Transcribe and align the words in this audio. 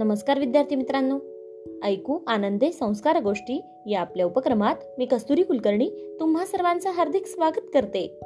नमस्कार 0.00 0.38
विद्यार्थी 0.38 0.76
मित्रांनो. 0.76 1.18
ऐकू 1.82 2.18
आनंदे 2.26 2.72
संस्कार 2.72 3.22
गोष्टी 3.22 3.60
या 3.86 4.00
आपल्या 4.00 4.26
उपक्रमात 4.26 4.74
मी 4.98 5.04
कस्तुरी 5.04 5.42
कुलकर्णी 5.42 6.16
तुम्हा 6.20 6.44
सर्वांचं 6.44 6.90
हार्दिक 6.90 7.26
स्वागत 7.26 7.60
करते. 7.74 8.20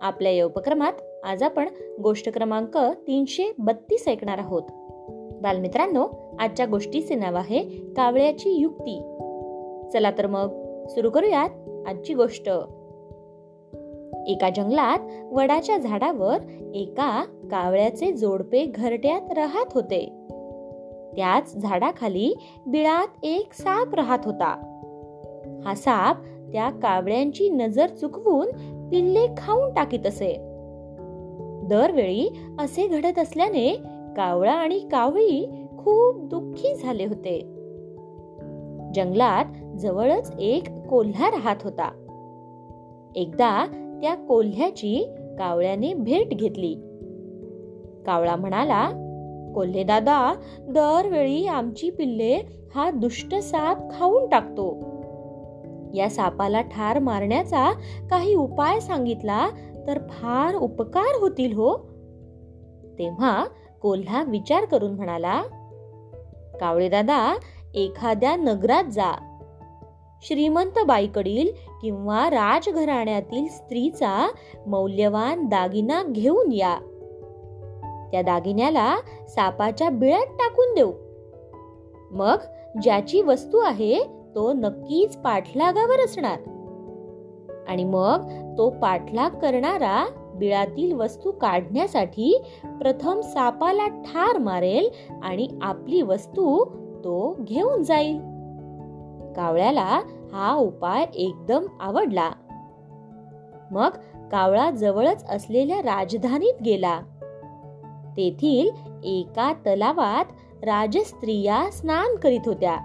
आपल्या 0.00 0.32
या 0.32 0.44
उपक्रमात 0.44 0.92
आज 1.24 1.42
आपण 1.42 1.68
गोष्ट 2.02 2.28
क्रमांक 2.28 2.76
तीनशे 2.76 3.52
बत्तीस 3.58 4.08
ऐकणार 4.08 4.38
आहोत. 4.38 4.62
बालमित्रांनो 5.42 6.08
आजच्या 6.38 6.66
गोष्टीचे 6.66 7.14
नाव 7.14 7.34
आहे 7.34 7.62
कावळ्याची 7.96 8.50
युक्ती. 8.50 9.00
चला 9.92 10.10
तर 10.10 10.26
मग 10.26 10.48
सुरू 10.86 11.10
करूयात 11.10 11.50
आजची 11.88 12.14
गोष्ट. 12.14 12.48
एका 14.26 14.50
जंगलात 14.56 14.98
वडाच्या 15.32 15.78
झाडावर 15.78 16.38
एका 16.74 17.24
कावळ्याचे 17.50 18.12
जोडपे 18.12 18.64
घरट्यात 18.64 19.32
राहत 19.32 19.66
होते. 19.74 20.18
त्याच 21.16 21.56
झाडाखाली 21.56 22.34
बिळात 22.66 23.08
एक 23.22 23.52
साप 23.52 23.94
राहत 23.94 24.18
होता. 24.24 24.68
हा 25.64 25.74
साप 25.74 26.16
त्या 26.52 26.70
कावळ्यांची 26.70 27.48
नजर 27.48 27.86
चुकवून 27.86 28.46
पिल्ले 28.88 29.26
खाऊन 29.36 29.74
टाकीत 29.74 30.06
असे. 30.06 30.36
दरवेळी 31.64 32.28
असे 32.58 32.86
घडत 32.86 33.18
असल्याने 33.18 33.74
कावळा 34.16 34.52
आणि 34.52 34.78
कावळी 34.78 35.66
खूप 35.78 36.28
दुःखी 36.28 36.74
झाले 36.74 37.04
होते. 37.04 37.40
जंगलात 38.94 39.78
जवळच 39.78 40.32
एक 40.38 40.64
कोल्हा 40.90 41.30
राहत 41.30 41.56
होता. 41.64 41.90
एकदा 43.16 43.66
त्या 44.02 44.14
कोल्ह्याची 44.14 45.10
कावळ्याने 45.38 45.94
भेट 45.94 46.28
घेतली. 46.28 46.74
कावळा 48.06 48.36
म्हणाला 48.36 48.90
कोल्हे 49.54 49.82
दादा 49.82 50.34
दरवेळी 50.60 51.46
आमची 51.46 51.90
पिल्ले 51.90 52.40
हा 52.74 52.90
दुष्ट 52.90 53.34
साप 53.34 53.98
खाऊन 53.98 54.28
टाकतो. 54.28 54.92
या 55.94 56.10
सापाला 56.10 56.60
ठार 56.60 56.98
मारण्याचा 56.98 57.72
काही 58.10 58.34
उपाय 58.34 58.80
सांगितला 58.80 59.48
तर 59.86 59.98
फार 59.98 60.54
उपकार 60.54 61.20
होतील 61.20 61.52
हो. 61.52 61.76
तेव्हा 62.98 63.46
कोल्हा 63.82 64.22
विचार 64.22 64.64
करून 64.64 64.94
म्हणाला 64.94 65.42
कावळे 66.60 66.88
दादा 66.88 67.36
एखाद्या 67.74 68.36
नगरात 68.36 68.84
जा. 68.84 69.38
श्रीमंत 70.22 70.78
बाईकडील 70.86 71.48
किंवा 71.82 72.30
राजघराण्यातील 72.30 73.48
स्त्रीचा 73.48 74.30
मौल्यवान 74.66 75.44
दागिना 75.46 76.02
घेऊन 76.02 76.52
या. 76.52 76.78
त्या 78.12 78.22
दागिन्याला 78.22 78.96
सापाच्या 79.28 79.90
बिळात 79.90 80.26
टाकून 80.26 80.74
देऊ. 80.74 80.92
मग 82.10 82.36
ज्याची 82.82 83.22
वस्तू 83.22 83.58
आहे 83.58 84.02
तो 84.34 84.52
नक्कीच 84.52 85.16
पाठलागावर 85.16 86.04
असणार. 86.04 86.38
आणि 87.68 87.84
मग 87.84 88.30
तो 88.58 88.70
पाठलाग 88.70 89.30
करणारा 89.30 90.06
बिळातील 90.34 90.92
वस्तू 90.92 91.30
काढण्यासाठी 91.30 92.42
प्रथम 92.64 93.20
सापाला 93.20 93.86
ठार 93.86 94.38
मारेल 94.38 94.90
आणि 95.22 95.48
आपली 95.62 96.02
वस्तू 96.02 96.64
तो 97.04 97.36
घेऊन 97.40 97.82
जाईल. 97.82 98.18
कावळ्याला 99.36 100.00
हा 100.32 100.54
उपाय 100.54 101.06
एकदम 101.14 101.66
आवडला. 101.80 102.30
मग 103.70 103.90
कावळा 104.32 104.70
जवळच 104.70 105.30
असलेल्या 105.30 105.78
राजधानीत 105.78 106.62
गेला. 106.64 107.00
तेथील 108.16 108.70
एका 109.04 109.52
तलावात 109.52 110.24
राजस्त्रिया 110.64 111.70
स्नान 111.72 112.16
करीत 112.16 112.40
होत्या. 112.46 112.76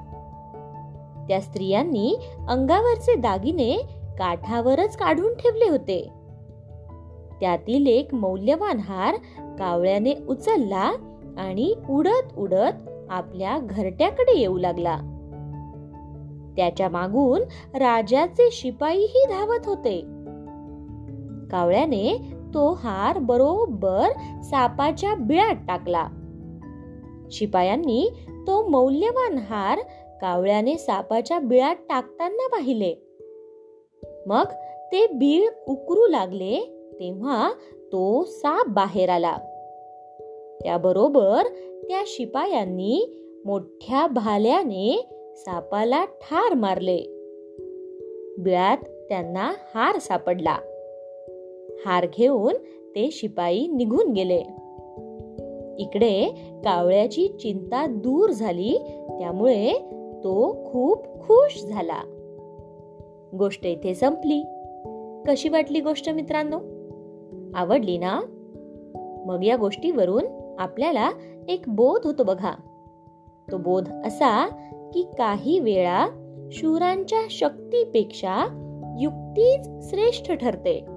त्या 1.28 1.42
स्त्रियांनी 1.42 2.16
अंगावरचे 2.50 3.16
दागिने 3.16 3.78
काठावरच 4.20 4.98
काढून 4.98 5.34
ठेवले 5.34 5.70
होते. 5.70 6.10
त्यातील 7.42 7.88
एक 7.88 8.14
मौल्यवान 8.14 8.80
हार 8.80 9.16
कावळ्याने 9.60 10.14
उचलला 10.30 10.92
आणि 11.38 11.76
उडत 11.90 12.38
उडत 12.38 12.90
आपल्या 13.10 13.58
घरट्याकडे 13.60 14.40
येऊ 14.40 14.58
लागला. 14.58 14.98
त्याच्या 16.58 16.90
मागून 16.90 17.42
राजाचे 17.78 18.50
शिपाईही 18.52 19.26
धावत 19.30 19.66
होते. 19.66 20.00
कावळ्याने 21.52 22.37
तो 22.54 22.74
हार 22.74 23.20
बरोबर 23.20 24.10
सापाच्या 24.44 25.16
बिळात 25.16 25.56
टाकला. 25.68 26.08
शिपायांनी 27.32 28.10
तो 28.48 28.68
मौल्यवान 28.68 29.38
हार 29.38 29.80
कावळ्याने 30.22 30.78
सापाच्या 30.78 31.40
बिळात 31.40 31.76
टाकताना 31.76 32.48
पाहिले. 32.48 32.96
मग 34.28 34.46
ते 34.92 35.08
बीळ 35.08 35.50
उकरू 35.68 36.08
लागले 36.08 36.60
तेव्हा 37.00 37.52
तो 37.92 38.24
साप 38.24 38.68
बाहेर 38.68 39.10
आला. 39.10 39.38
त्याबरोबर 40.64 41.44
त्या 41.90 42.04
शिपायांनी 42.08 43.24
मोठ्या 43.46 44.08
भाल्याने 44.08 45.10
सापाला 45.36 46.06
ठार 46.06 46.54
मारले. 46.54 46.98
बिळात 48.40 48.78
त्यांना 48.78 49.52
हार 49.76 50.00
सापडला. 50.00 50.58
हार 51.86 52.08
घेऊन 52.18 52.54
ते 52.96 53.10
शिपाई 53.12 53.68
निघून 53.68 54.12
गेले. 54.12 54.44
इकडे 55.80 56.30
कावळ्याची 56.64 57.28
चिंता 57.28 57.86
दूर 57.88 58.30
झाली 58.30 58.78
त्यामुळे 59.20 59.74
तो 60.24 60.58
खूप 60.72 61.04
खुश 61.04 61.66
झाला. 61.66 62.00
गोष्ट 63.38 63.66
इथे 63.66 63.96
संपली. 63.96 64.44
कशी 65.28 65.50
वाटली 65.50 65.82
गोष्ट 65.82 66.10
मित्रांनो? 66.10 66.58
आवडली 67.56 67.98
ना? 67.98 68.22
मग 69.26 69.44
या 69.44 69.56
गोष्टीवरून 69.56 70.56
आपल्याला 70.60 71.10
एक 71.48 71.62
बोध 71.68 72.02
होतो 72.04 72.24
बघा. 72.24 72.52
तो 73.52 73.58
बोध 73.58 73.90
असा 73.90 74.48
की 74.94 75.08
काही 75.18 75.60
वेळा 75.60 76.08
शूरांच्या 76.52 77.22
शक्तीपेक्षा 77.30 78.64
युक्तीच 79.00 79.90
श्रेष्ठ 79.90 80.32
ठरते. 80.32 80.97